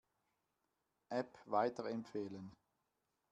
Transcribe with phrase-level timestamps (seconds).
[1.11, 2.51] App weiterempfehlen.